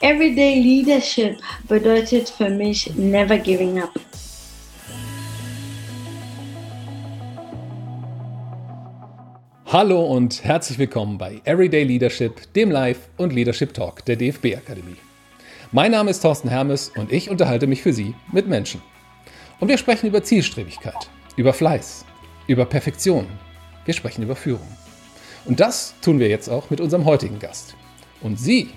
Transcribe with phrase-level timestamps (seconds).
[0.00, 3.90] Everyday Leadership bedeutet für mich never giving up.
[9.66, 14.98] Hallo und herzlich willkommen bei Everyday Leadership, dem Live- und Leadership Talk der DFB Akademie.
[15.72, 18.80] Mein Name ist Thorsten Hermes und ich unterhalte mich für Sie mit Menschen.
[19.58, 22.04] Und wir sprechen über Zielstrebigkeit, über Fleiß,
[22.46, 23.26] über Perfektion.
[23.84, 24.68] Wir sprechen über Führung.
[25.44, 27.74] Und das tun wir jetzt auch mit unserem heutigen Gast.
[28.20, 28.68] Und Sie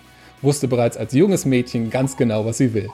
[0.41, 2.90] wusste bereits als junges Mädchen ganz genau, was sie will.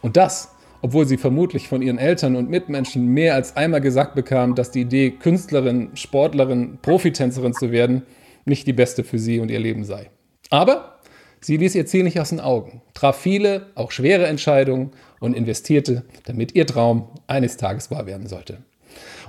[0.00, 4.54] Und das, obwohl sie vermutlich von ihren Eltern und Mitmenschen mehr als einmal gesagt bekam,
[4.54, 8.02] dass die Idee, Künstlerin, Sportlerin, Profitänzerin zu werden,
[8.44, 10.10] nicht die beste für sie und ihr Leben sei.
[10.50, 10.98] Aber
[11.40, 16.04] sie ließ ihr Ziel nicht aus den Augen, traf viele, auch schwere Entscheidungen und investierte,
[16.24, 18.58] damit ihr Traum eines Tages wahr werden sollte.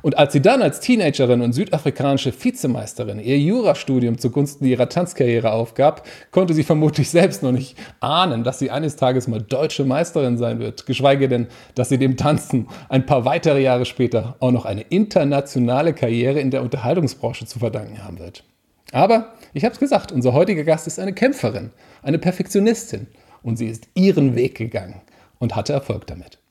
[0.03, 6.05] Und als sie dann als Teenagerin und südafrikanische Vizemeisterin ihr Jurastudium zugunsten ihrer Tanzkarriere aufgab,
[6.29, 10.59] konnte sie vermutlich selbst noch nicht ahnen, dass sie eines Tages mal deutsche Meisterin sein
[10.59, 14.81] wird, geschweige denn, dass sie dem Tanzen ein paar weitere Jahre später auch noch eine
[14.81, 18.43] internationale Karriere in der Unterhaltungsbranche zu verdanken haben wird.
[18.91, 23.07] Aber ich habe es gesagt, unser heutiger Gast ist eine Kämpferin, eine Perfektionistin
[23.41, 25.01] und sie ist ihren Weg gegangen
[25.39, 26.42] und hatte Erfolg damit.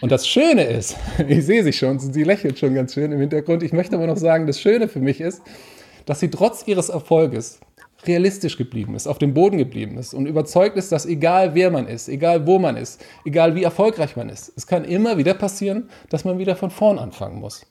[0.00, 0.96] Und das Schöne ist,
[1.28, 3.62] ich sehe sie schon, sie lächelt schon ganz schön im Hintergrund.
[3.62, 5.42] Ich möchte aber noch sagen, das Schöne für mich ist,
[6.06, 7.60] dass sie trotz ihres Erfolges
[8.06, 11.86] realistisch geblieben ist, auf dem Boden geblieben ist und überzeugt ist, dass egal wer man
[11.86, 15.88] ist, egal wo man ist, egal wie erfolgreich man ist, es kann immer wieder passieren,
[16.08, 17.66] dass man wieder von vorn anfangen muss.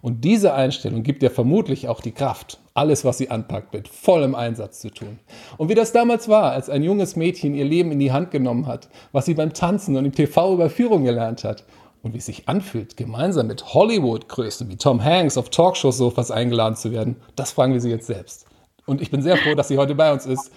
[0.00, 4.34] Und diese Einstellung gibt ihr vermutlich auch die Kraft, alles, was sie anpackt, mit vollem
[4.34, 5.18] Einsatz zu tun.
[5.56, 8.66] Und wie das damals war, als ein junges Mädchen ihr Leben in die Hand genommen
[8.66, 11.64] hat, was sie beim Tanzen und im TV über Führung gelernt hat.
[12.02, 16.92] Und wie es sich anfühlt, gemeinsam mit Hollywood-Größen wie Tom Hanks auf Talkshow-Sofas eingeladen zu
[16.92, 18.46] werden, das fragen wir sie jetzt selbst.
[18.86, 20.52] Und ich bin sehr froh, dass sie heute bei uns ist.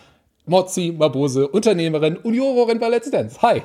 [0.45, 3.42] Mozzi Mabose, Unternehmerin und Jurorin bei Let's Dance.
[3.42, 3.61] Hi.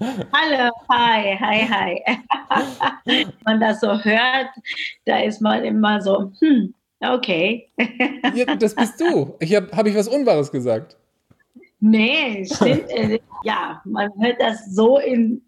[0.00, 2.02] Hallo, hi, hi, hi.
[3.04, 4.48] Wenn man das so hört,
[5.04, 7.68] da ist man immer so, hm, okay.
[8.34, 9.34] ja, das bist du.
[9.40, 10.96] Ich habe hab ich was Unwahres gesagt?
[11.80, 12.86] Nee, stimmt.
[13.44, 15.42] Ja, man hört das so in,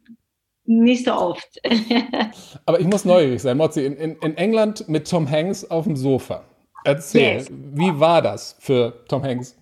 [0.67, 1.49] nicht so oft.
[2.67, 3.87] Aber ich muss neugierig sein, Mozzi.
[3.87, 6.45] In, in, in, England mit Tom Hanks auf dem Sofa.
[6.85, 7.51] Erzähl, yes.
[7.51, 9.57] wie war das für Tom Hanks?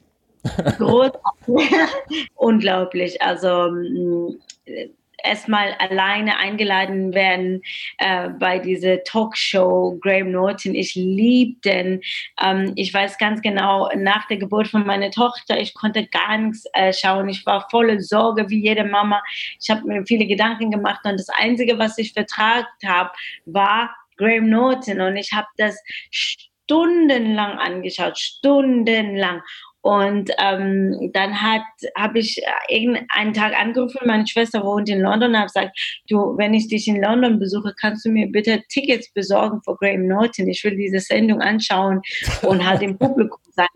[0.79, 1.21] Großartig.
[2.35, 3.21] Unglaublich.
[3.23, 4.39] Also mm,
[5.27, 7.63] erstmal alleine eingeladen werden
[7.99, 10.75] äh, bei dieser Talkshow Graham Norton.
[10.75, 12.01] Ich liebe den.
[12.41, 16.65] Ähm, ich weiß ganz genau, nach der Geburt von meiner Tochter, ich konnte gar nichts
[16.73, 17.29] äh, schauen.
[17.29, 19.23] Ich war voller Sorge, wie jede Mama.
[19.61, 23.11] Ich habe mir viele Gedanken gemacht und das Einzige, was ich vertragt habe,
[23.47, 25.77] war Graham Norton und ich habe das
[26.11, 29.43] stundenlang angeschaut, stundenlang.
[29.87, 35.47] Und ähm, dann habe ich einen Tag angerufen, meine Schwester wohnt in London, und habe
[35.47, 39.77] gesagt, du, wenn ich dich in London besuche, kannst du mir bitte Tickets besorgen für
[39.77, 40.49] Graham Norton.
[40.49, 42.03] Ich will diese Sendung anschauen
[42.43, 43.69] und halt im Publikum sein.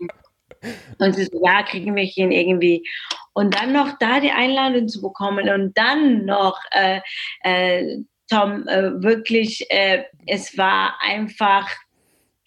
[0.99, 2.85] Und sie so, ja, kriegen wir hin irgendwie.
[3.31, 6.99] Und dann noch da die Einladung zu bekommen und dann noch äh,
[7.43, 7.99] äh,
[8.29, 11.69] Tom, äh, wirklich, äh, es war einfach,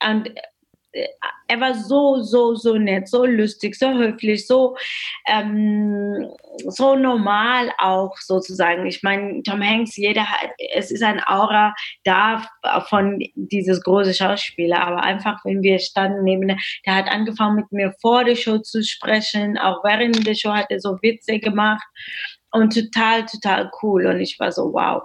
[0.07, 0.29] und
[1.49, 4.77] er war so, so, so nett, so lustig, so höflich, so,
[5.27, 6.31] ähm,
[6.69, 8.87] so normal auch sozusagen.
[8.87, 11.75] Ich meine, Tom Hanks, jeder hat, es ist ein Aura
[12.05, 12.47] da
[12.89, 17.95] von dieses große Schauspieler, aber einfach, wenn wir standen neben der, hat angefangen mit mir
[18.01, 21.85] vor der Show zu sprechen, auch während der Show hat er so Witze gemacht
[22.53, 25.03] und total, total cool und ich war so, wow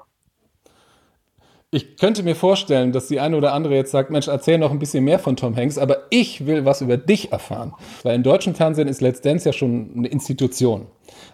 [1.72, 4.80] ich könnte mir vorstellen, dass die eine oder andere jetzt sagt, Mensch, erzähl noch ein
[4.80, 7.74] bisschen mehr von Tom Hanks, aber ich will was über dich erfahren.
[8.02, 10.88] Weil im deutschen Fernsehen ist Let's Dance ja schon eine Institution.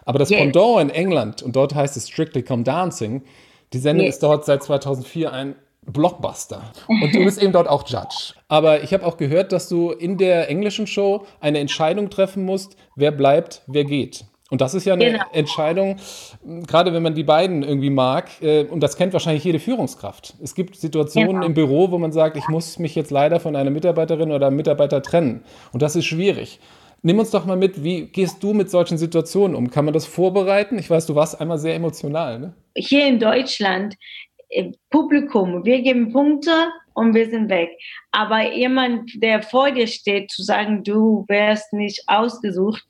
[0.04, 0.40] Aber das yes.
[0.40, 3.22] Pendant in England, und dort heißt es Strictly Come Dancing,
[3.72, 4.16] die Sendung yes.
[4.16, 6.70] ist dort seit 2004 ein Blockbuster.
[6.86, 8.34] Und du bist eben dort auch Judge.
[8.48, 12.76] Aber ich habe auch gehört, dass du in der englischen Show eine Entscheidung treffen musst,
[12.94, 14.26] wer bleibt, wer geht.
[14.48, 15.24] Und das ist ja eine genau.
[15.32, 15.96] Entscheidung,
[16.66, 20.34] gerade wenn man die beiden irgendwie mag, äh, und das kennt wahrscheinlich jede Führungskraft.
[20.40, 21.46] Es gibt Situationen genau.
[21.46, 24.56] im Büro, wo man sagt, ich muss mich jetzt leider von einer Mitarbeiterin oder einem
[24.56, 25.42] Mitarbeiter trennen.
[25.72, 26.60] Und das ist schwierig.
[27.02, 29.70] Nimm uns doch mal mit, wie gehst du mit solchen Situationen um?
[29.70, 30.78] Kann man das vorbereiten?
[30.78, 32.38] Ich weiß, du warst einmal sehr emotional.
[32.38, 32.54] Ne?
[32.76, 33.96] Hier in Deutschland,
[34.90, 37.70] Publikum, wir geben Punkte und wir sind weg.
[38.12, 42.84] Aber jemand, der vor dir steht, zu sagen, du wärst nicht ausgesucht,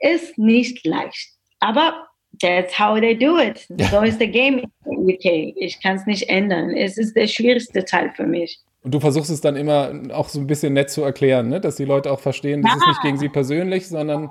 [0.00, 1.28] ist nicht leicht.
[1.60, 2.06] Aber
[2.40, 3.66] that's how they do it.
[3.90, 5.54] So is the game in UK.
[5.56, 6.70] Ich kann es nicht ändern.
[6.70, 8.60] Es ist der schwierigste Teil für mich.
[8.82, 11.60] Und du versuchst es dann immer auch so ein bisschen nett zu erklären, ne?
[11.60, 12.78] dass die Leute auch verstehen, das ja.
[12.78, 14.30] ist nicht gegen sie persönlich, sondern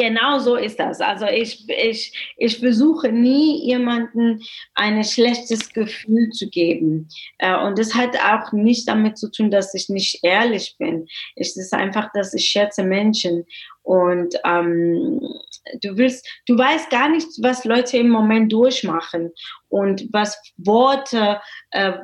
[0.00, 1.00] Genau so ist das.
[1.00, 4.40] Also ich, ich, ich versuche nie jemandem
[4.74, 7.08] ein schlechtes Gefühl zu geben.
[7.38, 11.08] Äh, und das hat auch nicht damit zu tun, dass ich nicht ehrlich bin.
[11.34, 13.44] Es ist einfach, dass ich schätze Menschen.
[13.82, 15.20] Und ähm,
[15.82, 19.32] du willst, du weißt gar nicht, was Leute im Moment durchmachen
[19.68, 21.40] und was Worte
[21.72, 21.94] äh,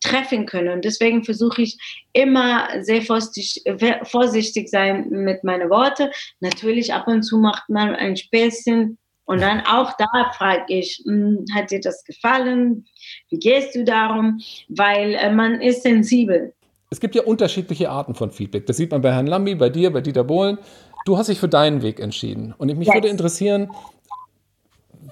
[0.00, 0.68] treffen können.
[0.68, 1.76] Und deswegen versuche ich
[2.12, 3.64] immer sehr vorsichtig,
[4.04, 6.08] vorsichtig sein mit meinen Worten.
[6.40, 11.44] Natürlich ab und zu macht man ein Späßchen und dann auch da frage ich, hm,
[11.54, 12.84] hat dir das gefallen?
[13.30, 14.40] Wie gehst du darum?
[14.68, 16.52] Weil äh, man ist sensibel.
[16.90, 18.66] Es gibt ja unterschiedliche Arten von Feedback.
[18.66, 20.58] Das sieht man bei Herrn Lambi, bei dir, bei Dieter Bohlen.
[21.06, 22.54] Du hast dich für deinen Weg entschieden.
[22.56, 22.94] Und mich yes.
[22.94, 23.70] würde interessieren,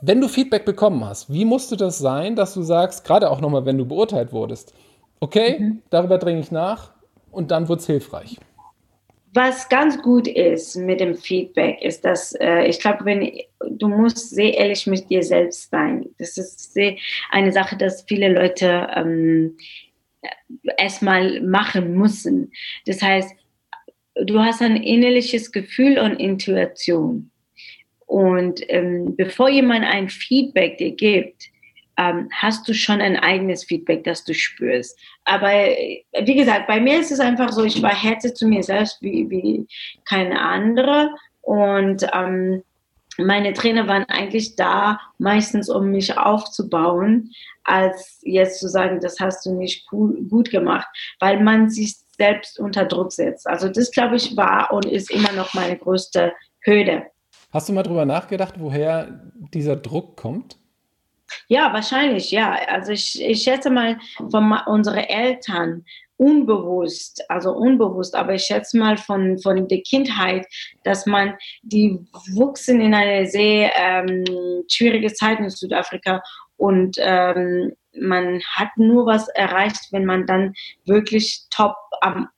[0.00, 3.67] wenn du Feedback bekommen hast, wie musste das sein, dass du sagst, gerade auch nochmal,
[3.67, 4.75] wenn du beurteilt wurdest,
[5.21, 5.83] okay, mhm.
[5.91, 6.93] darüber dringe ich nach
[7.31, 8.39] und dann wird es hilfreich?
[9.35, 13.33] Was ganz gut ist mit dem Feedback, ist, dass äh, ich glaube, wenn
[13.71, 16.06] du musst sehr ehrlich mit dir selbst sein.
[16.19, 16.97] Das ist sehr,
[17.31, 19.56] eine Sache, dass viele Leute ähm,
[20.77, 22.53] erstmal machen müssen.
[22.85, 23.35] Das heißt,
[24.17, 27.31] du hast ein innerliches Gefühl und Intuition.
[28.12, 31.44] Und ähm, bevor jemand ein Feedback dir gibt,
[31.97, 35.00] ähm, hast du schon ein eigenes Feedback, das du spürst.
[35.25, 38.62] Aber äh, wie gesagt, bei mir ist es einfach so, ich war Härte zu mir
[38.62, 39.67] selbst wie, wie
[40.05, 41.09] keine andere.
[41.41, 42.62] Und ähm,
[43.17, 47.31] meine Trainer waren eigentlich da, meistens um mich aufzubauen,
[47.65, 50.87] als jetzt zu sagen, das hast du nicht cool, gut gemacht,
[51.19, 53.47] weil man sich selbst unter Druck setzt.
[53.47, 57.06] Also das, glaube ich, war und ist immer noch meine größte Hürde.
[57.52, 59.20] Hast du mal drüber nachgedacht, woher
[59.52, 60.56] dieser Druck kommt?
[61.49, 62.56] Ja, wahrscheinlich, ja.
[62.69, 63.99] Also ich, ich schätze mal
[64.31, 65.84] von unseren Eltern
[66.16, 70.46] unbewusst, also unbewusst, aber ich schätze mal von, von der Kindheit,
[70.84, 71.99] dass man, die
[72.32, 74.25] wuchsen in eine sehr ähm,
[74.70, 76.22] schwierige Zeit in Südafrika
[76.56, 80.55] und ähm, man hat nur was erreicht, wenn man dann
[80.87, 82.28] wirklich top am,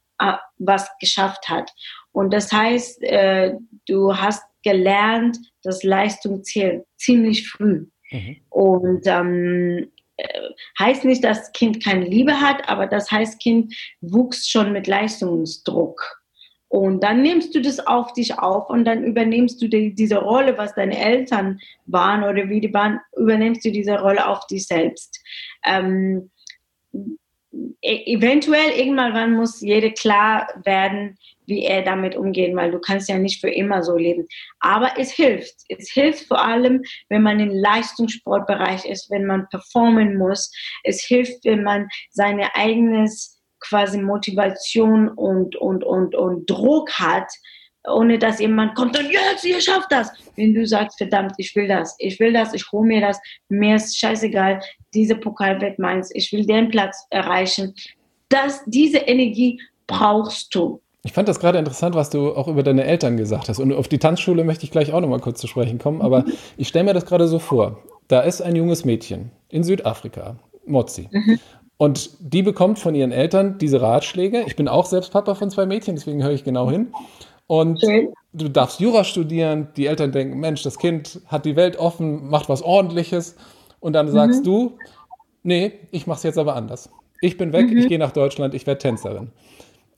[0.59, 1.71] was geschafft hat.
[2.13, 3.55] Und das heißt, äh,
[3.87, 7.87] du hast gelernt, dass Leistung zählt, ziemlich früh.
[8.11, 8.37] Mhm.
[8.51, 10.41] Und ähm, äh,
[10.79, 14.87] heißt nicht, dass das Kind keine Liebe hat, aber das heißt, Kind wuchs schon mit
[14.87, 16.25] Leistungsdruck.
[16.69, 20.59] Und dann nimmst du das auf dich auf und dann übernimmst du die, diese Rolle,
[20.59, 25.21] was deine Eltern waren oder wie die waren, übernimmst du diese Rolle auf dich selbst.
[25.65, 26.31] Ähm,
[27.81, 33.19] e eventuell irgendwann muss jeder klar werden, wie er damit umgehen, weil du kannst ja
[33.19, 34.27] nicht für immer so leben.
[34.61, 35.55] Aber es hilft.
[35.69, 40.51] Es hilft vor allem, wenn man im Leistungssportbereich ist, wenn man performen muss.
[40.83, 47.31] Es hilft, wenn man seine eigenes quasi Motivation und, und, und, und Druck hat,
[47.87, 50.11] ohne dass jemand kommt und jetzt, ihr schafft das.
[50.37, 53.77] Wenn du sagst, verdammt, ich will das, ich will das, ich hole mir das, mir
[53.77, 54.61] ist scheißegal,
[54.95, 57.75] diese Pokal wird meins, ich will den Platz erreichen.
[58.29, 60.81] Das, diese Energie brauchst du.
[61.05, 63.59] Ich fand das gerade interessant, was du auch über deine Eltern gesagt hast.
[63.59, 66.01] Und auf die Tanzschule möchte ich gleich auch nochmal kurz zu sprechen kommen.
[66.01, 66.33] Aber mhm.
[66.57, 67.79] ich stelle mir das gerade so vor.
[68.09, 70.37] Da ist ein junges Mädchen in Südafrika,
[70.67, 71.09] Mozi.
[71.13, 71.39] Mhm.
[71.77, 74.45] Und die bekommt von ihren Eltern diese Ratschläge.
[74.47, 76.89] Ich bin auch selbst Papa von zwei Mädchen, deswegen höre ich genau hin.
[77.47, 78.09] Und Schön.
[78.33, 79.69] du darfst Jura studieren.
[79.77, 83.37] Die Eltern denken, Mensch, das Kind hat die Welt offen, macht was Ordentliches.
[83.81, 84.45] Und dann sagst mhm.
[84.45, 84.73] du,
[85.43, 86.89] nee, ich mache es jetzt aber anders.
[87.21, 87.77] Ich bin weg, mhm.
[87.77, 89.31] ich gehe nach Deutschland, ich werde Tänzerin.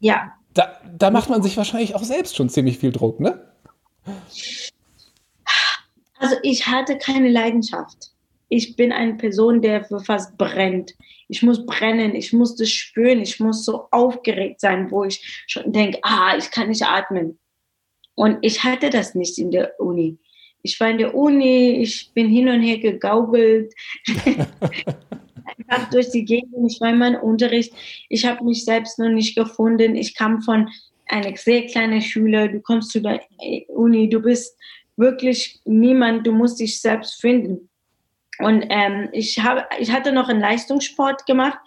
[0.01, 0.33] Ja.
[0.57, 3.47] Da, da macht man sich wahrscheinlich auch selbst schon ziemlich viel Druck, ne?
[6.19, 8.13] Also ich hatte keine Leidenschaft.
[8.49, 10.95] Ich bin eine Person, der für fast brennt.
[11.29, 15.73] Ich muss brennen, ich muss das spüren, ich muss so aufgeregt sein, wo ich schon
[15.73, 17.39] denke, ah, ich kann nicht atmen.
[18.15, 20.17] Und ich hatte das nicht in der Uni.
[20.63, 23.75] Ich war in der Uni, ich bin hin und her gegaukelt.
[25.47, 26.71] einfach durch die Gegend.
[26.71, 27.73] Ich war in meinem Unterricht.
[28.09, 29.97] Ich habe mich selbst noch nicht gefunden.
[29.97, 30.69] Ich kam von
[31.07, 32.50] einer sehr kleinen Schule.
[32.50, 33.21] Du kommst zu der
[33.69, 34.09] Uni.
[34.09, 34.59] Du bist
[34.97, 36.26] wirklich niemand.
[36.26, 37.69] Du musst dich selbst finden.
[38.38, 41.59] Und ähm, ich, habe, ich hatte noch einen Leistungssport gemacht.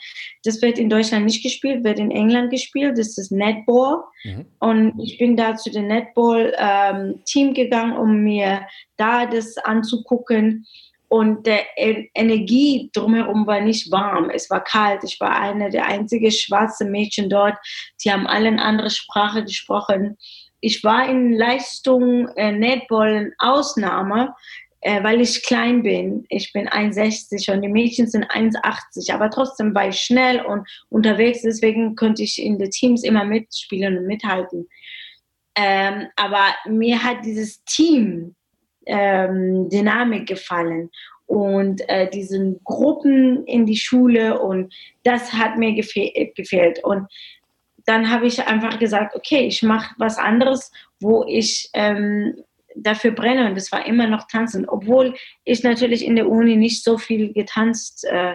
[0.44, 2.98] Das wird in Deutschland nicht gespielt, wird in England gespielt.
[2.98, 4.04] Das ist Netball.
[4.24, 4.46] Mhm.
[4.60, 8.68] Und ich bin da zu dem Netball-Team ähm, gegangen, um mir
[8.98, 10.68] da das anzugucken
[11.10, 14.30] und der Energie drumherum war nicht warm.
[14.30, 15.04] Es war kalt.
[15.04, 17.58] Ich war eine der einzigen schwarzen Mädchen dort.
[18.04, 20.18] Die haben alle eine andere Sprache gesprochen.
[20.62, 24.36] Ich war in Leistung äh, Netball Ausnahme,
[24.82, 26.26] äh, weil ich klein bin.
[26.30, 29.12] Ich bin 1,60 und die Mädchen sind 1,80.
[29.12, 31.42] Aber trotzdem war ich schnell und unterwegs.
[31.42, 34.68] Deswegen konnte ich in den Teams immer mitspielen und mithalten.
[35.56, 38.36] Ähm, aber mir hat dieses Team
[38.90, 40.90] ähm, Dynamik gefallen.
[41.26, 46.84] Und äh, diesen Gruppen in die Schule und das hat mir gefe gefehlt.
[46.84, 47.08] Und
[47.86, 52.36] dann habe ich einfach gesagt, okay, ich mache was anderes, wo ich ähm,
[52.76, 53.48] dafür brenne.
[53.48, 57.32] Und das war immer noch tanzen, obwohl ich natürlich in der Uni nicht so viel
[57.32, 58.34] getanzt äh,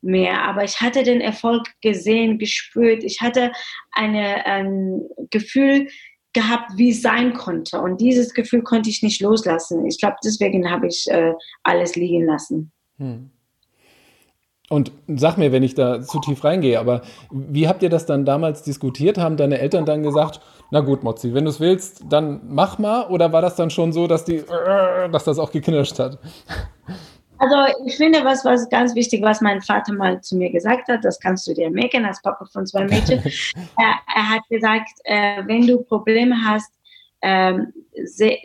[0.00, 3.52] mehr, aber ich hatte den Erfolg gesehen, gespürt, ich hatte
[3.92, 5.88] ein Gefühl
[6.32, 9.86] gehabt, wie es sein konnte und dieses Gefühl konnte ich nicht loslassen.
[9.86, 11.32] Ich glaube, deswegen habe ich äh,
[11.62, 12.70] alles liegen lassen.
[12.98, 13.30] Hm.
[14.70, 18.26] Und sag mir, wenn ich da zu tief reingehe, aber wie habt ihr das dann
[18.26, 19.16] damals diskutiert?
[19.16, 23.06] Haben deine Eltern dann gesagt, na gut, Mozzi, wenn du es willst, dann mach mal?
[23.08, 24.44] Oder war das dann schon so, dass, die,
[25.10, 26.18] dass das auch geknirscht hat?
[27.38, 27.54] Also
[27.86, 31.20] ich finde, was, was ganz wichtig, was mein Vater mal zu mir gesagt hat, das
[31.20, 33.22] kannst du dir merken als Papa von zwei Mädchen.
[33.78, 36.72] er, er, hat gesagt, äh, wenn du Probleme hast,
[37.22, 37.72] ähm,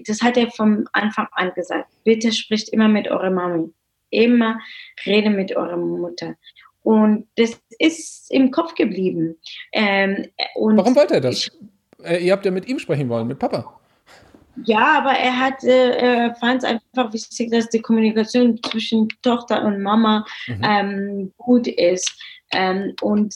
[0.08, 3.72] das hat er vom Anfang an gesagt, bitte spricht immer mit eurer Mami
[4.14, 4.60] immer
[5.06, 6.36] rede mit eurer Mutter.
[6.84, 9.38] Und das ist im Kopf geblieben.
[9.72, 11.36] Ähm, Warum wollte er das?
[11.36, 11.52] Ich,
[12.06, 13.80] äh, ihr habt ja mit ihm sprechen wollen, mit Papa.
[14.66, 19.82] Ja, aber er hat, äh, fand es einfach wichtig, dass die Kommunikation zwischen Tochter und
[19.82, 20.62] Mama mhm.
[20.64, 22.12] ähm, gut ist.
[22.52, 23.36] Ähm, und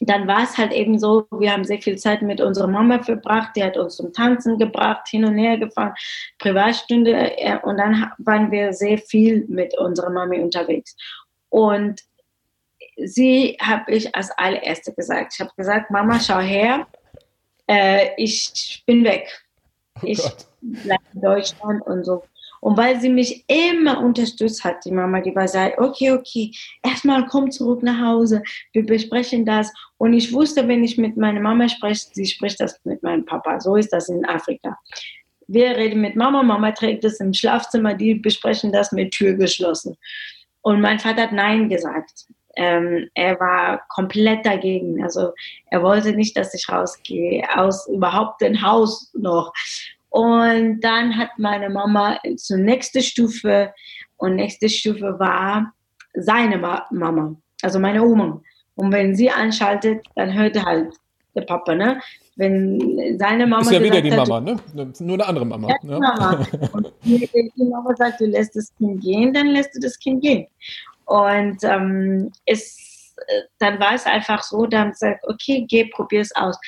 [0.00, 3.56] dann war es halt eben so, wir haben sehr viel Zeit mit unserer Mama verbracht,
[3.56, 5.94] die hat uns zum Tanzen gebracht, hin und her gefahren,
[6.38, 10.96] Privatstunde äh, und dann waren wir sehr viel mit unserer Mami unterwegs.
[11.48, 12.02] Und
[12.96, 15.34] sie habe ich als allererste gesagt.
[15.34, 16.86] Ich habe gesagt, Mama, schau her,
[17.66, 19.28] äh, ich bin weg.
[20.02, 20.20] Oh ich
[20.60, 22.22] bleibe in Deutschland und so.
[22.60, 26.50] Und weil sie mich immer unterstützt hat, die Mama, die war sagt, okay, okay,
[26.82, 29.72] erstmal komm zurück nach Hause, wir besprechen das.
[29.96, 33.60] Und ich wusste, wenn ich mit meiner Mama spreche, sie spricht das mit meinem Papa.
[33.60, 34.76] So ist das in Afrika.
[35.46, 39.96] Wir reden mit Mama, Mama trägt es im Schlafzimmer, die besprechen das mit Tür geschlossen.
[40.62, 42.26] Und mein Vater hat Nein gesagt.
[42.58, 45.02] Ähm, er war komplett dagegen.
[45.02, 45.32] Also
[45.70, 49.52] er wollte nicht, dass ich rausgehe, aus überhaupt dem Haus noch.
[50.10, 53.72] Und dann hat meine Mama zur nächsten Stufe
[54.16, 55.72] und nächste Stufe war
[56.14, 58.40] seine Mama, also meine Oma.
[58.74, 60.94] Und wenn sie anschaltet, dann hört halt
[61.36, 62.00] der Papa, ne?
[62.36, 63.62] Wenn seine Mama.
[63.62, 64.56] Ist ja wieder die Mama, ne?
[64.74, 65.68] Nur eine andere Mama.
[65.68, 65.98] Ja, ja.
[65.98, 66.46] Mama.
[66.72, 70.22] Und die, die, Mama sagt, du lässt das Kind gehen, dann lässt du das Kind
[70.22, 70.46] gehen.
[71.08, 76.36] Und ähm, es, äh, dann war es einfach so, dann sagt, okay, geh, probier es
[76.36, 76.58] aus.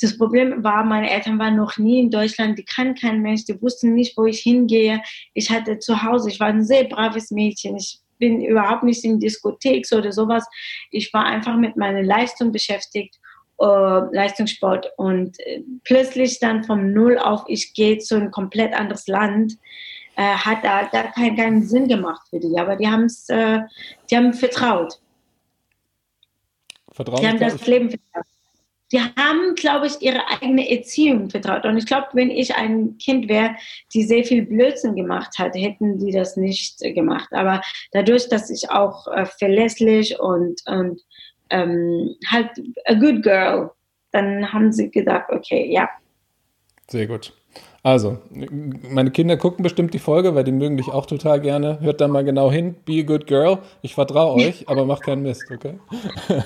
[0.00, 3.60] Das Problem war, meine Eltern waren noch nie in Deutschland, die kannten keinen Mensch, die
[3.60, 5.02] wussten nicht, wo ich hingehe.
[5.34, 7.76] Ich hatte zu Hause, ich war ein sehr braves Mädchen.
[7.76, 10.46] Ich bin überhaupt nicht in Diskothek oder sowas.
[10.92, 13.16] Ich war einfach mit meiner Leistung beschäftigt,
[13.58, 14.92] äh, Leistungssport.
[14.98, 19.54] Und äh, plötzlich dann vom Null auf, ich gehe zu ein komplett anderes Land,
[20.20, 22.58] äh, hat da gar keinen, keinen, Sinn gemacht für die.
[22.58, 23.60] Aber die, haben's, äh,
[24.10, 25.00] die haben vertraut.
[26.92, 28.26] Vertrauen die haben das Leben vertraut
[28.92, 31.64] die haben, glaube ich, ihre eigene Erziehung vertraut.
[31.64, 33.54] Und ich glaube, wenn ich ein Kind wäre,
[33.94, 37.28] die sehr viel Blödsinn gemacht hat, hätten die das nicht gemacht.
[37.32, 37.62] Aber
[37.92, 41.00] dadurch, dass ich auch äh, verlässlich und, und
[41.50, 42.50] ähm, halt
[42.86, 43.70] a good girl,
[44.10, 45.88] dann haben sie gedacht, okay, ja.
[46.88, 47.32] Sehr gut.
[47.82, 51.80] Also, meine Kinder gucken bestimmt die Folge, weil die mögen dich auch total gerne.
[51.80, 52.76] Hört da mal genau hin.
[52.84, 53.58] Be a good girl.
[53.80, 55.78] Ich vertraue euch, aber macht keinen Mist, okay?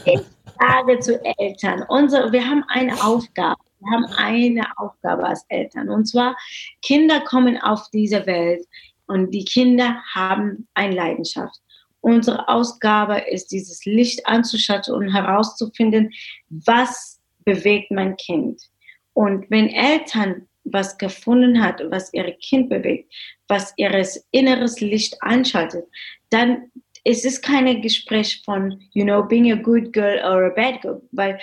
[0.05, 0.21] Ich
[0.61, 3.61] sage zu Eltern, unsere, wir haben eine Aufgabe.
[3.81, 5.91] Wir haben eine Aufgabe als Eltern.
[5.91, 6.37] Und zwar,
[6.83, 8.65] Kinder kommen auf diese Welt
[9.07, 11.61] und die Kinder haben eine Leidenschaft.
[12.01, 16.13] Unsere Aufgabe ist, dieses Licht anzuschatten und herauszufinden,
[16.49, 18.63] was bewegt mein Kind.
[19.15, 23.13] Und wenn Eltern was gefunden hat, was ihr Kind bewegt,
[23.49, 25.85] was ihres inneres Licht anschaltet,
[26.31, 26.71] dann
[27.05, 31.03] ist es kein Gespräch von, you know, being a good girl or a bad girl,
[31.13, 31.39] weil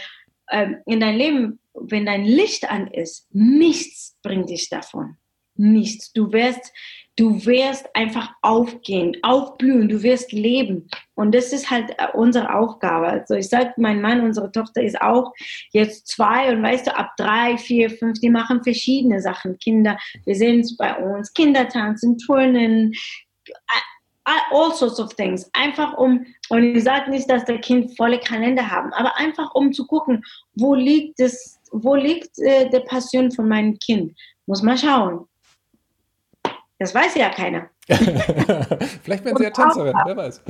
[0.52, 5.18] ähm, in deinem Leben, wenn dein Licht an ist, nichts bringt dich davon.
[5.56, 6.12] Nichts.
[6.14, 6.74] Du wirst
[7.18, 10.90] du wirst einfach aufgehen, aufblühen, du wirst leben.
[11.16, 13.08] Und das ist halt äh, unsere Aufgabe.
[13.08, 15.34] Also ich sage, mein Mann, unsere Tochter ist auch
[15.72, 19.58] jetzt zwei und weißt du, ab drei, vier, fünf, die machen verschiedene Sachen.
[19.60, 22.94] Kinder, wir sehen es bei uns, Kinder tanzen, turnen,
[24.52, 25.50] all sorts of things.
[25.54, 29.74] Einfach um, und ich sage nicht, dass der Kind volle Kalender haben, aber einfach um
[29.74, 30.24] zu gucken,
[30.56, 34.18] wo liegt es, wo liegt äh, der Passion von meinem Kind.
[34.46, 35.28] Muss man schauen.
[36.82, 37.70] Das weiß ja keiner.
[39.04, 40.42] Vielleicht werden sie ja Tänzerin, wer weiß.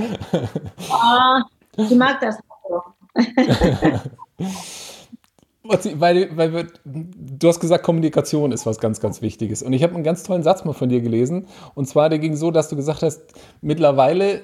[0.90, 1.42] oh,
[1.84, 2.94] sie mag das auch.
[5.96, 9.62] weil, weil wir du hast gesagt, Kommunikation ist was ganz, ganz Wichtiges.
[9.62, 11.48] Und ich habe einen ganz tollen Satz mal von dir gelesen.
[11.76, 13.24] Und zwar, der ging so, dass du gesagt hast,
[13.60, 14.40] mittlerweile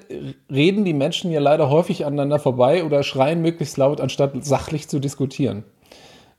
[0.52, 5.00] reden die Menschen ja leider häufig aneinander vorbei oder schreien möglichst laut, anstatt sachlich zu
[5.00, 5.64] diskutieren.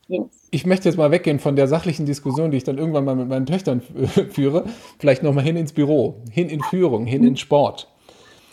[0.09, 0.38] Yes.
[0.51, 3.29] Ich möchte jetzt mal weggehen von der sachlichen Diskussion, die ich dann irgendwann mal mit
[3.29, 3.83] meinen Töchtern
[4.31, 4.65] führe,
[4.99, 7.89] vielleicht nochmal hin ins Büro, hin in Führung, hin in Sport.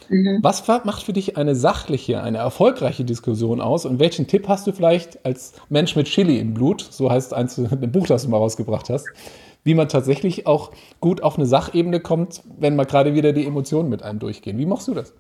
[0.10, 0.40] Mhm.
[0.42, 3.86] Was macht für dich eine sachliche, eine erfolgreiche Diskussion aus?
[3.86, 7.58] Und welchen Tipp hast du vielleicht als Mensch mit Chili im Blut, so heißt eins
[7.60, 9.08] ein Buch, das du mal rausgebracht hast,
[9.64, 13.90] wie man tatsächlich auch gut auf eine Sachebene kommt, wenn mal gerade wieder die Emotionen
[13.90, 14.58] mit einem durchgehen?
[14.58, 15.14] Wie machst du das?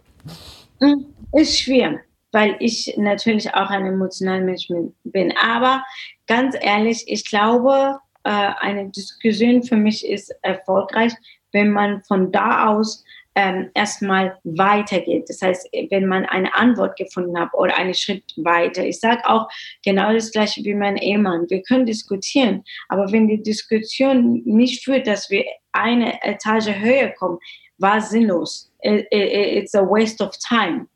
[0.79, 1.05] Mhm.
[1.33, 1.99] Ist schwer,
[2.35, 4.67] weil ich natürlich auch ein emotionaler Mensch
[5.05, 5.33] bin.
[5.41, 5.85] Aber
[6.27, 11.13] ganz ehrlich, ich glaube, äh, eine Diskussion für mich ist erfolgreich,
[11.53, 15.29] wenn man von da aus ähm, erstmal weitergeht.
[15.29, 18.85] Das heißt, wenn man eine Antwort gefunden hat oder einen Schritt weiter.
[18.85, 19.47] Ich sage auch
[19.85, 21.49] genau das gleiche wie mein Ehemann.
[21.49, 27.39] Wir können diskutieren, aber wenn die Diskussion nicht führt, dass wir eine Etage höher kommen,
[27.77, 28.73] war sinnlos.
[28.81, 30.87] It's a waste of time.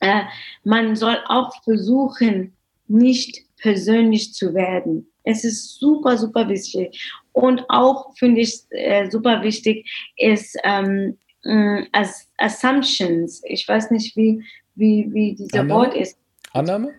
[0.00, 0.22] Äh,
[0.64, 2.52] man soll auch versuchen,
[2.88, 5.10] nicht persönlich zu werden.
[5.24, 7.12] Es ist super, super wichtig.
[7.32, 13.40] Und auch finde ich äh, super wichtig ist, ähm, Mm, as Assumptions.
[13.44, 14.42] Ich weiß nicht, wie,
[14.74, 15.80] wie, wie dieser Annahme?
[15.80, 16.18] Wort ist.
[16.52, 16.92] Annahme?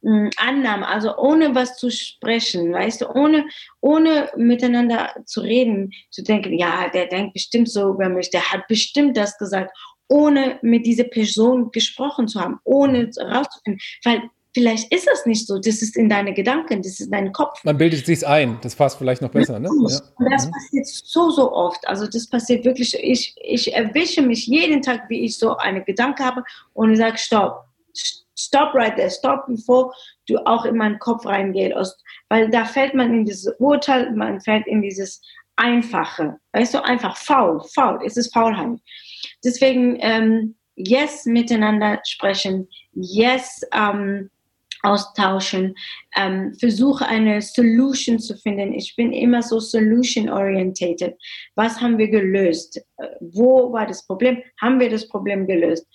[0.00, 3.44] Mm, Annahme, also ohne was zu sprechen, weißt du, ohne,
[3.80, 8.66] ohne miteinander zu reden, zu denken, ja, der denkt bestimmt so über mich, der hat
[8.68, 9.76] bestimmt das gesagt,
[10.08, 14.22] ohne mit dieser Person gesprochen zu haben, ohne rauszufinden, weil
[14.54, 15.58] vielleicht ist das nicht so.
[15.58, 17.62] Das ist in deine Gedanken, das ist in deinem Kopf.
[17.64, 18.58] Man bildet sich ein.
[18.62, 19.58] Das passt vielleicht noch besser.
[19.58, 19.68] Ne?
[19.68, 20.00] Ja.
[20.30, 20.50] Das mhm.
[20.50, 21.86] passiert so, so oft.
[21.86, 22.98] Also das passiert wirklich.
[23.00, 27.64] Ich, ich erwische mich jeden Tag, wie ich so einen Gedanke habe und sage, stopp.
[28.40, 29.10] Stop right there.
[29.10, 29.92] Stop, bevor
[30.28, 31.96] du auch in meinen Kopf reingehst.
[32.28, 35.20] Weil da fällt man in dieses Urteil, man fällt in dieses
[35.56, 36.38] Einfache.
[36.52, 38.00] Weißt du, einfach faul, faul.
[38.04, 38.78] Es ist Faulheit.
[39.44, 42.68] Deswegen, ähm, yes, miteinander sprechen.
[42.92, 44.30] Yes, ähm,
[44.82, 45.74] austauschen,
[46.16, 48.72] ähm, versuche eine Solution zu finden.
[48.72, 51.16] Ich bin immer so solution-orientated.
[51.54, 52.80] Was haben wir gelöst?
[53.20, 54.42] Wo war das Problem?
[54.60, 55.86] Haben wir das Problem gelöst?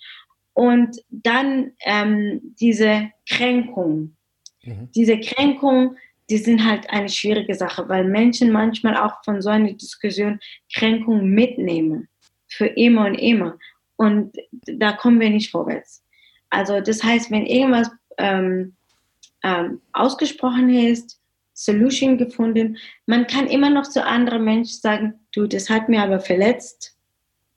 [0.52, 4.16] Und dann ähm, diese Kränkung.
[4.62, 4.88] Mhm.
[4.94, 5.96] Diese Kränkung,
[6.30, 10.38] die sind halt eine schwierige Sache, weil Menschen manchmal auch von so einer Diskussion
[10.72, 12.08] Kränkung mitnehmen.
[12.56, 13.58] Für immer und immer.
[13.96, 14.36] Und
[14.66, 16.02] da kommen wir nicht vorwärts.
[16.50, 18.74] Also das heißt, wenn irgendwas ähm,
[19.42, 21.20] ähm, ausgesprochen ist,
[21.54, 22.76] Solution gefunden.
[23.06, 26.96] Man kann immer noch zu anderen Menschen sagen, du, das hat mir aber verletzt.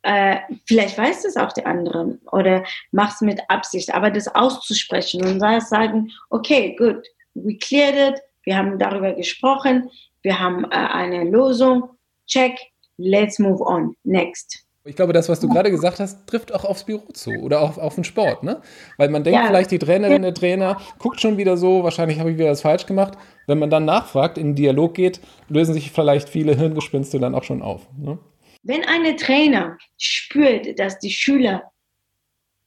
[0.03, 5.25] Äh, vielleicht weiß das auch der andere oder macht es mit Absicht, aber das auszusprechen
[5.25, 9.89] und sagen, okay, gut, we cleared it, wir haben darüber gesprochen,
[10.21, 11.89] wir haben äh, eine Lösung,
[12.27, 12.57] check,
[12.97, 14.66] let's move on, next.
[14.87, 17.77] Ich glaube, das, was du gerade gesagt hast, trifft auch aufs Büro zu oder auch
[17.77, 18.61] auf den Sport, ne?
[18.97, 19.47] Weil man denkt ja.
[19.47, 22.85] vielleicht, die Trainerin, der Trainer guckt schon wieder so, wahrscheinlich habe ich wieder was falsch
[22.85, 23.17] gemacht.
[23.47, 25.19] Wenn man dann nachfragt, in den Dialog geht,
[25.49, 27.87] lösen sich vielleicht viele Hirngespinste dann auch schon auf.
[27.97, 28.17] Ne?
[28.63, 31.71] Wenn ein Trainer spürt, dass die Schüler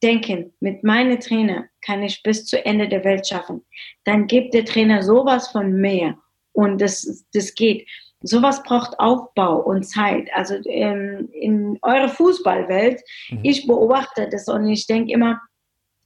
[0.02, 3.62] denken, mit meinem Trainer kann ich bis zu Ende der Welt schaffen,
[4.04, 6.18] dann gibt der Trainer sowas von mehr
[6.52, 7.86] und das, das geht
[8.22, 10.28] sowas braucht Aufbau und Zeit.
[10.34, 13.40] Also ähm, in eurer Fußballwelt, mhm.
[13.42, 15.40] ich beobachte das und ich denke immer,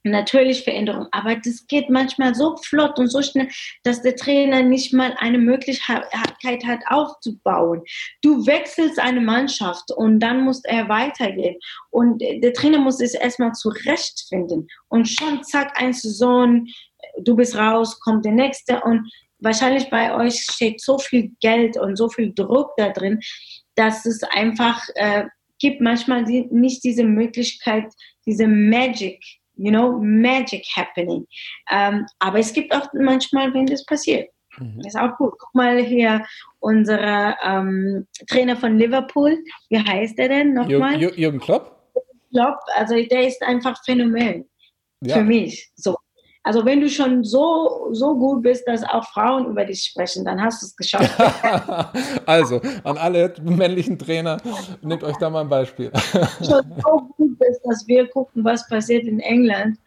[0.05, 3.49] natürlich Veränderung, aber das geht manchmal so flott und so schnell,
[3.83, 7.81] dass der Trainer nicht mal eine Möglichkeit hat aufzubauen.
[8.21, 11.55] Du wechselst eine Mannschaft und dann muss er weitergehen
[11.89, 16.67] und der Trainer muss es erstmal zurechtfinden und schon zack, ein Saison,
[17.23, 19.09] du bist raus, kommt der nächste und
[19.45, 23.21] wahrscheinlich bei euch steht so viel Geld und so viel Druck da drin,
[23.75, 25.25] dass es einfach äh,
[25.59, 27.85] gibt manchmal die, nicht diese Möglichkeit,
[28.25, 29.23] diese Magic,
[29.55, 31.25] you know, Magic happening.
[31.71, 34.29] Ähm, aber es gibt auch manchmal, wenn das passiert.
[34.57, 34.81] Mhm.
[34.85, 35.33] Ist auch gut.
[35.39, 36.25] Guck mal hier,
[36.59, 39.37] unser ähm, Trainer von Liverpool,
[39.69, 41.01] wie heißt der denn nochmal?
[41.01, 41.75] Jürgen Klopp?
[42.31, 44.49] Klopp, also der ist einfach phänomen
[45.01, 45.15] ja.
[45.15, 45.71] für mich.
[45.75, 45.95] So.
[46.45, 50.39] Also wenn du schon so, so gut bist, dass auch Frauen über dich sprechen, dann
[50.39, 51.11] hast du es geschafft.
[52.27, 54.37] also an alle männlichen Trainer,
[54.83, 55.91] nehmt euch da mal ein Beispiel.
[56.37, 59.79] schon so gut bist, dass wir gucken, was passiert in England,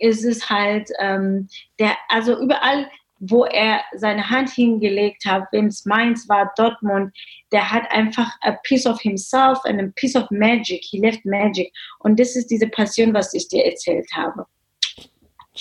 [0.00, 1.46] ist es halt, ähm,
[1.78, 2.88] der, also überall,
[3.20, 7.16] wo er seine Hand hingelegt hat, wem es Mainz war, Dortmund,
[7.52, 10.82] der hat einfach a piece of himself and a piece of magic.
[10.82, 11.72] He left magic.
[12.00, 14.46] Und das ist diese Passion, was ich dir erzählt habe.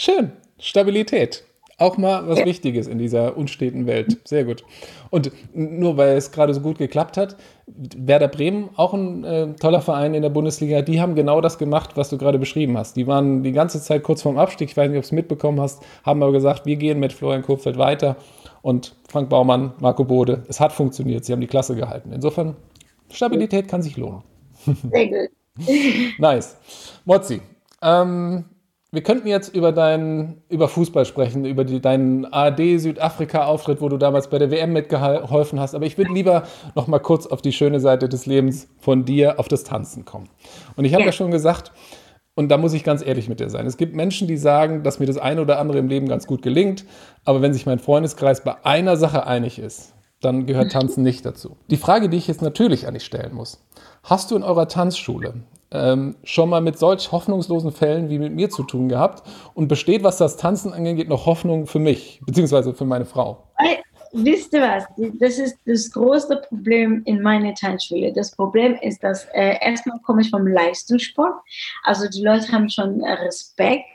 [0.02, 0.32] Schön.
[0.60, 1.44] Stabilität.
[1.78, 2.46] Auch mal was ja.
[2.46, 4.18] Wichtiges in dieser unsteten Welt.
[4.24, 4.64] Sehr gut.
[5.10, 7.36] Und nur weil es gerade so gut geklappt hat,
[7.68, 11.98] Werder Bremen, auch ein äh, toller Verein in der Bundesliga, die haben genau das gemacht,
[11.98, 12.96] was du gerade beschrieben hast.
[12.96, 15.60] Die waren die ganze Zeit kurz vorm Abstieg, ich weiß nicht, ob du es mitbekommen
[15.60, 18.16] hast, haben aber gesagt, wir gehen mit Florian Kurpfeld weiter
[18.62, 20.46] und Frank Baumann, Marco Bode.
[20.48, 22.14] Es hat funktioniert, sie haben die Klasse gehalten.
[22.14, 22.56] Insofern,
[23.12, 24.24] Stabilität kann sich lohnen.
[24.66, 25.68] Sehr gut.
[26.20, 26.56] nice.
[27.04, 27.42] Mozzi,
[27.82, 28.46] ähm,
[28.92, 33.98] wir könnten jetzt über deinen, über Fußball sprechen, über die, deinen AD Südafrika-Auftritt, wo du
[33.98, 35.76] damals bei der WM mitgeholfen hast.
[35.76, 36.44] Aber ich würde lieber
[36.76, 40.30] noch mal kurz auf die schöne Seite des Lebens von dir, auf das Tanzen kommen.
[40.76, 41.08] Und ich habe ja.
[41.08, 41.72] ja schon gesagt,
[42.34, 43.68] und da muss ich ganz ehrlich mit dir sein.
[43.68, 46.42] Es gibt Menschen, die sagen, dass mir das eine oder andere im Leben ganz gut
[46.42, 46.86] gelingt.
[47.26, 51.58] Aber wenn sich mein Freundeskreis bei einer Sache einig ist, dann gehört Tanzen nicht dazu.
[51.70, 53.66] Die Frage, die ich jetzt natürlich an dich stellen muss.
[54.04, 58.50] Hast du in eurer Tanzschule ähm, schon mal mit solch hoffnungslosen Fällen wie mit mir
[58.50, 62.86] zu tun gehabt und besteht, was das Tanzen angeht, noch Hoffnung für mich, beziehungsweise für
[62.86, 63.50] meine Frau?
[64.12, 64.86] Wisst ihr was?
[65.20, 68.12] Das ist das größte Problem in meiner Tanzschule.
[68.12, 71.36] Das Problem ist, dass äh, erstmal komme ich vom Leistungssport.
[71.84, 73.86] Also die Leute haben schon Respekt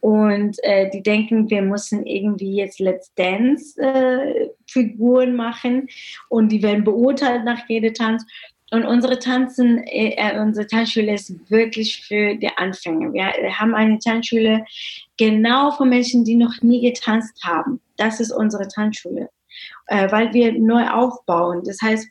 [0.00, 5.88] und äh, die denken, wir müssen irgendwie jetzt Let's Dance äh, Figuren machen
[6.30, 8.24] und die werden beurteilt nach jedem Tanz.
[8.72, 13.12] Und unsere Tanzen, äh, unsere Tanzschule ist wirklich für die Anfänger.
[13.12, 14.64] Wir haben eine Tanzschule
[15.18, 17.82] genau für Menschen, die noch nie getanzt haben.
[17.98, 19.28] Das ist unsere Tanzschule,
[19.88, 21.62] äh, weil wir neu aufbauen.
[21.66, 22.08] Das heißt,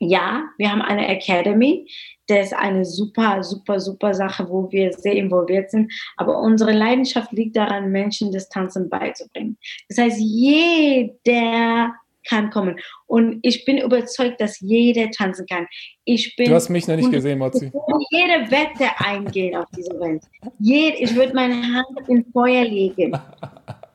[0.00, 1.86] ja, wir haben eine Academy.
[2.28, 5.92] Das ist eine super, super, super Sache, wo wir sehr involviert sind.
[6.16, 9.58] Aber unsere Leidenschaft liegt daran, Menschen das Tanzen beizubringen.
[9.90, 11.94] Das heißt, jeder
[12.28, 12.78] kann kommen.
[13.06, 15.66] Und ich bin überzeugt, dass jeder tanzen kann.
[16.04, 17.70] Ich bin du hast mich noch nicht gesehen, würde
[18.10, 20.22] jede Wette eingehen auf dieser Welt.
[20.58, 23.16] Jed, ich würde meine Hand ins Feuer legen.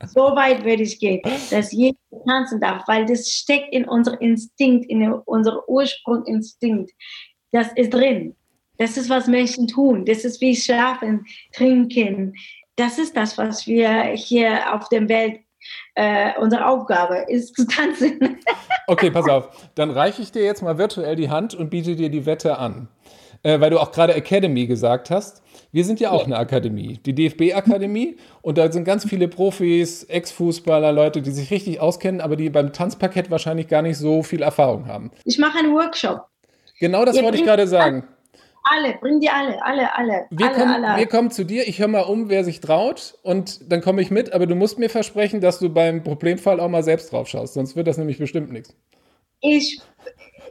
[0.06, 4.88] So weit würde ich gehen, dass jeder tanzen darf, weil das steckt in unserem Instinkt,
[4.88, 6.90] in unserem Ursprunginstinkt.
[7.52, 8.34] Das ist drin.
[8.78, 10.06] Das ist, was Menschen tun.
[10.06, 12.32] Das ist wie schlafen, trinken.
[12.76, 15.40] Das ist das, was wir hier auf der Welt
[15.94, 18.38] äh, unsere Aufgabe ist zu tanzen.
[18.86, 19.48] okay, pass auf.
[19.74, 22.88] Dann reiche ich dir jetzt mal virtuell die Hand und biete dir die Wette an.
[23.42, 25.42] Äh, weil du auch gerade Academy gesagt hast.
[25.72, 28.16] Wir sind ja auch eine Akademie, die DFB-Akademie.
[28.42, 32.72] Und da sind ganz viele Profis, Ex-Fußballer, Leute, die sich richtig auskennen, aber die beim
[32.72, 35.10] Tanzparkett wahrscheinlich gar nicht so viel Erfahrung haben.
[35.24, 36.26] Ich mache einen Workshop.
[36.80, 38.04] Genau das Ihr wollte ich gerade sagen.
[38.62, 40.26] Alle, bring die alle, alle, alle.
[40.30, 40.98] Wir, alle, kommen, alle.
[40.98, 44.10] wir kommen zu dir, ich höre mal um, wer sich traut und dann komme ich
[44.10, 47.54] mit, aber du musst mir versprechen, dass du beim Problemfall auch mal selbst drauf schaust,
[47.54, 48.76] sonst wird das nämlich bestimmt nichts.
[49.40, 49.80] Ich,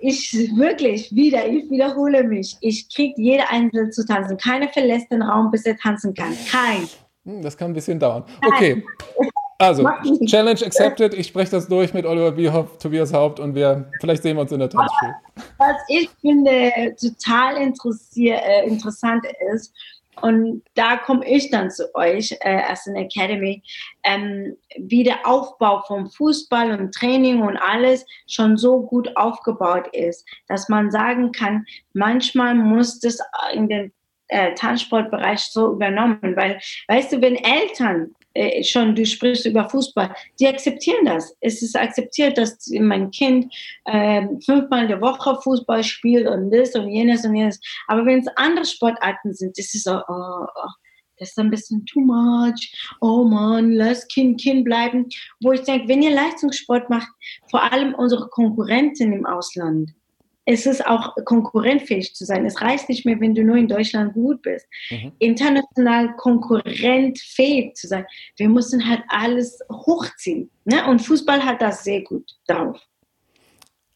[0.02, 4.38] ich wirklich, wieder, ich wiederhole mich, ich kriege jede Einzelne zu tanzen.
[4.38, 6.36] Keiner verlässt den Raum, bis er tanzen kann.
[6.50, 6.88] Kein.
[7.26, 8.24] Hm, das kann ein bisschen dauern.
[8.46, 8.84] Okay.
[9.60, 9.84] Also,
[10.26, 11.14] Challenge accepted.
[11.14, 14.54] Ich spreche das durch mit Oliver Bierhoff, Tobias Haupt und wir, vielleicht sehen wir uns
[14.54, 15.16] in der Tanzschule.
[15.58, 19.74] Was ich finde total äh, interessant ist,
[20.22, 23.64] und da komme ich dann zu euch äh, als eine Academy,
[24.04, 30.28] ähm, wie der Aufbau vom Fußball und Training und alles schon so gut aufgebaut ist,
[30.48, 33.20] dass man sagen kann, manchmal muss das
[33.54, 33.94] in den
[34.28, 40.14] äh, Tanzsportbereich so übernommen, weil, weißt du, wenn Eltern äh, schon, du sprichst über Fußball,
[40.40, 41.36] die akzeptieren das.
[41.42, 43.54] Es ist akzeptiert, dass mein Kind
[43.86, 47.60] äh, fünfmal in der Woche Fußball spielt und das und jenes und jenes.
[47.88, 50.70] Aber wenn es andere Sportarten sind, ist so, oh, oh,
[51.18, 52.74] das ist ein bisschen too much.
[53.02, 55.08] Oh man, lass Kind Kind bleiben.
[55.42, 57.10] Wo ich denke, wenn ihr Leistungssport macht,
[57.50, 59.92] vor allem unsere Konkurrenten im Ausland,
[60.46, 62.46] es ist auch konkurrentfähig zu sein.
[62.46, 64.66] Es reicht nicht mehr, wenn du nur in Deutschland gut bist.
[64.90, 65.12] Mhm.
[65.20, 68.06] International konkurrentfähig zu sein.
[68.38, 70.50] Wir müssen halt alles hochziehen.
[70.66, 70.88] Ne?
[70.88, 72.80] Und Fußball hat das sehr gut drauf.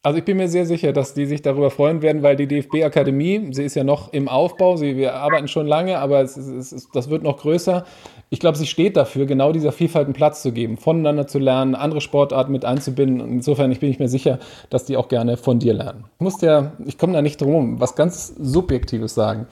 [0.04, 3.48] Also ich bin mir sehr sicher, dass die sich darüber freuen werden, weil die DFB-Akademie,
[3.52, 6.90] sie ist ja noch im Aufbau, sie, wir arbeiten schon lange, aber es, es, es,
[6.92, 7.86] das wird noch größer.
[8.28, 11.74] Ich glaube, sie steht dafür, genau dieser Vielfalt einen Platz zu geben, voneinander zu lernen,
[11.74, 13.22] andere Sportarten mit einzubinden.
[13.22, 16.04] Und insofern ich bin ich mir sicher, dass die auch gerne von dir lernen.
[16.16, 19.46] Ich muss ja, ich komme da nicht drum, was ganz Subjektives sagen.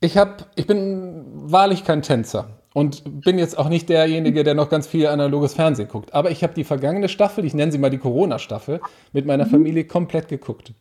[0.00, 4.68] Ich, hab, ich bin wahrlich kein Tänzer und bin jetzt auch nicht derjenige, der noch
[4.68, 6.14] ganz viel analoges Fernsehen guckt.
[6.14, 8.80] Aber ich habe die vergangene Staffel, ich nenne sie mal die Corona-Staffel,
[9.12, 9.50] mit meiner mhm.
[9.50, 10.72] Familie komplett geguckt.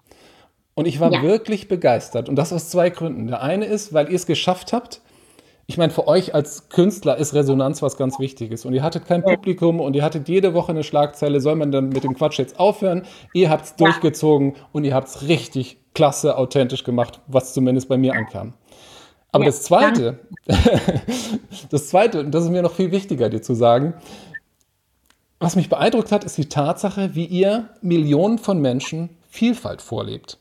[0.73, 1.21] Und ich war ja.
[1.21, 2.29] wirklich begeistert.
[2.29, 3.27] Und das aus zwei Gründen.
[3.27, 5.01] Der eine ist, weil ihr es geschafft habt.
[5.67, 8.65] Ich meine, für euch als Künstler ist Resonanz was ganz Wichtiges.
[8.65, 11.39] Und ihr hattet kein Publikum und ihr hattet jede Woche eine Schlagzeile.
[11.39, 13.03] Soll man dann mit dem Quatsch jetzt aufhören?
[13.33, 13.85] Ihr habt es ja.
[13.85, 18.53] durchgezogen und ihr habt es richtig klasse, authentisch gemacht, was zumindest bei mir ankam.
[19.31, 20.19] Aber ja, das Zweite,
[21.69, 23.93] das Zweite, und das ist mir noch viel wichtiger, dir zu sagen,
[25.39, 30.37] was mich beeindruckt hat, ist die Tatsache, wie ihr Millionen von Menschen Vielfalt vorlebt.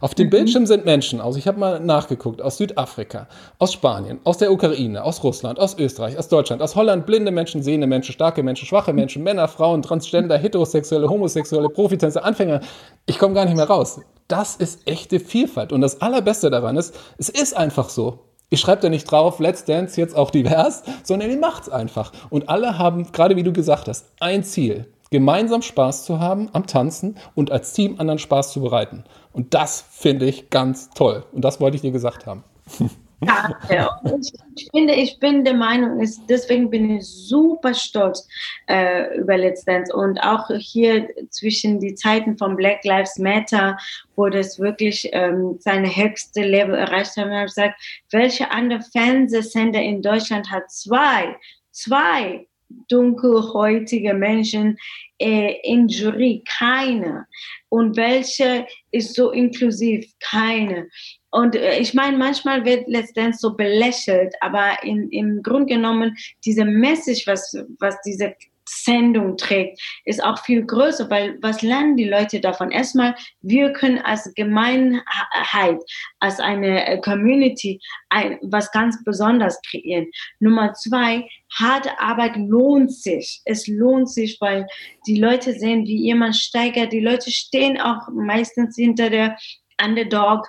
[0.00, 0.30] Auf dem mhm.
[0.30, 5.04] Bildschirm sind Menschen aus, ich habe mal nachgeguckt, aus Südafrika, aus Spanien, aus der Ukraine,
[5.04, 8.92] aus Russland, aus Österreich, aus Deutschland, aus Holland, blinde Menschen, sehende Menschen, starke Menschen, schwache
[8.92, 12.60] Menschen, Männer, Frauen, Transgender, Heterosexuelle, Homosexuelle, Profitänzer, Anfänger.
[13.06, 14.00] Ich komme gar nicht mehr raus.
[14.26, 15.72] Das ist echte Vielfalt.
[15.72, 18.29] Und das Allerbeste daran ist, es ist einfach so.
[18.52, 22.12] Ich schreibe da nicht drauf, Let's Dance jetzt auch divers, sondern ihr macht's einfach.
[22.30, 26.66] Und alle haben, gerade wie du gesagt hast, ein Ziel gemeinsam Spaß zu haben am
[26.66, 29.04] Tanzen und als Team anderen Spaß zu bereiten.
[29.32, 31.24] Und das finde ich ganz toll.
[31.32, 32.44] Und das wollte ich dir gesagt haben.
[33.22, 38.26] Ja, ich, ich, finde, ich bin der Meinung, ist, deswegen bin ich super stolz
[38.66, 43.76] äh, über Let's Dance und auch hier zwischen die Zeiten von Black Lives Matter,
[44.16, 47.80] wo das wirklich ähm, seine höchste Level erreicht hat, habe ich gesagt,
[48.10, 51.36] welche andere Fernsehsender in Deutschland hat zwei,
[51.72, 52.46] zwei
[52.88, 54.78] dunkelhäutige Menschen
[55.18, 56.42] äh, in Jury?
[56.46, 57.26] Keine.
[57.68, 60.10] Und welche ist so inklusiv?
[60.20, 60.88] Keine.
[61.30, 66.64] Und äh, ich meine, manchmal wird letztendlich so belächelt, aber in, im Grunde genommen, diese
[66.64, 68.34] Message, was, was diese
[68.70, 72.70] Sendung trägt, ist auch viel größer, weil was lernen die Leute davon?
[72.70, 75.80] Erstmal, wir können als Gemeinheit,
[76.20, 80.06] als eine äh, Community ein, was ganz Besonderes kreieren.
[80.38, 83.42] Nummer zwei, harte Arbeit lohnt sich.
[83.44, 84.66] Es lohnt sich, weil
[85.06, 86.92] die Leute sehen, wie jemand steigert.
[86.92, 89.36] Die Leute stehen auch meistens hinter der
[89.82, 90.46] Underdog.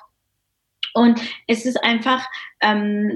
[0.94, 2.26] Und es ist einfach,
[2.62, 3.12] ähm,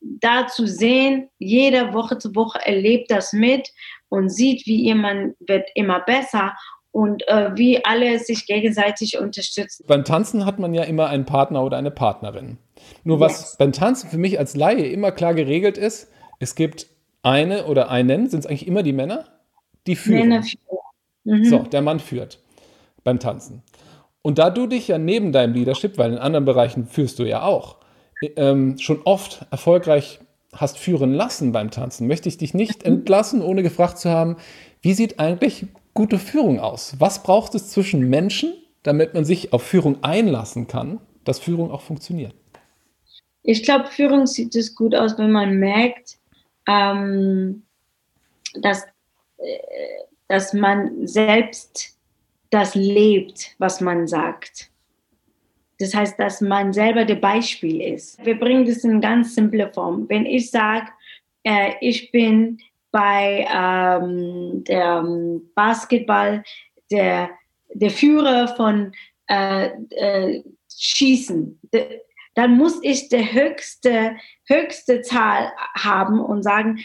[0.00, 3.70] da zu sehen, jede Woche zu Woche erlebt das mit
[4.08, 6.54] und sieht, wie jemand wird immer besser
[6.92, 9.84] und äh, wie alle sich gegenseitig unterstützen.
[9.86, 12.58] Beim Tanzen hat man ja immer einen Partner oder eine Partnerin.
[13.04, 13.56] Nur was yes.
[13.58, 16.86] beim Tanzen für mich als Laie immer klar geregelt ist, es gibt
[17.22, 19.26] eine oder einen, sind es eigentlich immer die Männer,
[19.86, 20.28] die führen.
[20.28, 20.78] Männer führen.
[21.24, 21.44] Mhm.
[21.44, 22.40] So, der Mann führt
[23.04, 23.62] beim Tanzen.
[24.22, 27.42] Und da du dich ja neben deinem Leadership, weil in anderen Bereichen führst du ja
[27.42, 27.76] auch,
[28.36, 30.20] ähm, schon oft erfolgreich
[30.52, 34.36] hast führen lassen beim Tanzen, möchte ich dich nicht entlassen, ohne gefragt zu haben,
[34.82, 36.96] wie sieht eigentlich gute Führung aus?
[36.98, 38.52] Was braucht es zwischen Menschen,
[38.82, 42.34] damit man sich auf Führung einlassen kann, dass Führung auch funktioniert?
[43.42, 46.18] Ich glaube, Führung sieht es gut aus, wenn man merkt,
[46.66, 47.62] ähm,
[48.54, 48.84] dass,
[49.38, 49.58] äh,
[50.28, 51.96] dass man selbst
[52.50, 54.70] das lebt, was man sagt.
[55.78, 58.24] Das heißt, dass man selber der Beispiel ist.
[58.24, 60.06] Wir bringen das in ganz simple Form.
[60.08, 60.88] Wenn ich sage,
[61.42, 62.58] äh, ich bin
[62.90, 66.42] bei ähm, der ähm, Basketball
[66.90, 67.30] der,
[67.72, 68.92] der Führer von
[69.28, 70.42] äh, äh,
[70.76, 72.00] Schießen, de,
[72.34, 76.78] dann muss ich die höchste, höchste Zahl haben und sagen,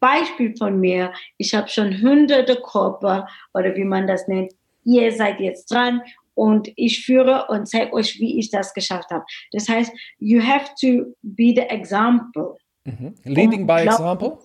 [0.00, 4.52] Beispiel von mir, ich habe schon hunderte Körper oder wie man das nennt,
[4.88, 6.02] ihr seid jetzt dran
[6.34, 9.24] und ich führe und zeige euch, wie ich das geschafft habe.
[9.52, 12.56] Das heißt, you have to be the example.
[12.84, 13.14] Mhm.
[13.24, 14.38] Leading by glaub, example?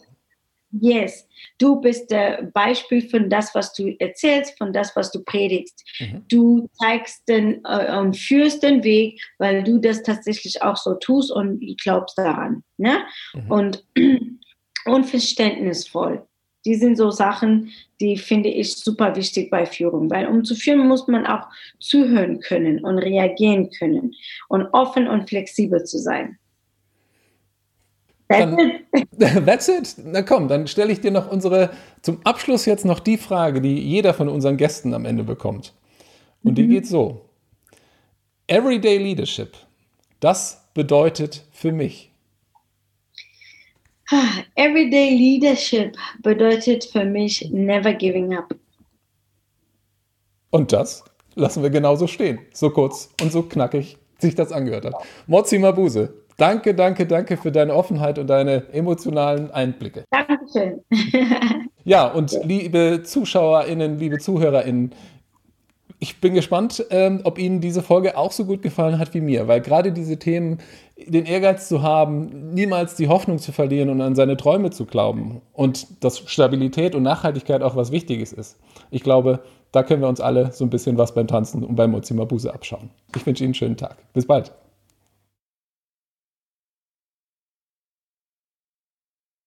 [0.81, 1.27] Yes,
[1.59, 5.83] du bist der Beispiel von das, was du erzählst, von das, was du predigst.
[5.99, 6.25] Mhm.
[6.27, 11.31] Du zeigst den äh, und führst den Weg, weil du das tatsächlich auch so tust
[11.31, 12.63] und glaubst daran.
[12.77, 13.05] Ne?
[13.35, 13.51] Mhm.
[13.51, 13.85] Und,
[14.85, 16.27] und verständnisvoll.
[16.65, 20.87] Die sind so Sachen, die finde ich super wichtig bei Führung, weil um zu führen
[20.87, 21.47] muss man auch
[21.79, 24.13] zuhören können und reagieren können
[24.47, 26.37] und offen und flexibel zu sein.
[28.29, 29.45] That's dann, it.
[29.45, 29.95] That's it.
[30.05, 31.71] Na komm, dann stelle ich dir noch unsere,
[32.01, 35.73] zum Abschluss jetzt noch die Frage, die jeder von unseren Gästen am Ende bekommt.
[36.43, 36.55] Und mhm.
[36.55, 37.25] die geht so.
[38.47, 39.53] Everyday Leadership,
[40.19, 42.12] das bedeutet für mich.
[44.55, 48.53] Everyday Leadership bedeutet für mich never giving up.
[50.49, 51.03] Und das
[51.35, 52.39] lassen wir genauso stehen.
[52.53, 54.93] So kurz und so knackig sich das angehört hat.
[55.27, 60.03] Mozi Mabuse, danke, danke, danke für deine Offenheit und deine emotionalen Einblicke.
[60.11, 60.81] Dankeschön.
[61.83, 64.93] ja, und liebe ZuschauerInnen, liebe ZuhörerInnen,
[65.99, 69.47] ich bin gespannt, ähm, ob Ihnen diese Folge auch so gut gefallen hat wie mir,
[69.47, 70.59] weil gerade diese Themen,
[70.97, 75.41] den Ehrgeiz zu haben, niemals die Hoffnung zu verlieren und an seine Träume zu glauben
[75.53, 78.57] und dass Stabilität und Nachhaltigkeit auch was Wichtiges ist.
[78.91, 79.39] Ich glaube,
[79.71, 82.53] da können wir uns alle so ein bisschen was beim Tanzen und beim Mozima Buse
[82.53, 82.91] abschauen.
[83.15, 83.97] Ich wünsche Ihnen einen schönen Tag.
[84.13, 84.53] Bis bald.